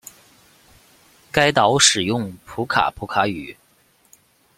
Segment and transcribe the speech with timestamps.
[1.31, 3.55] 该岛使用普卡普卡语。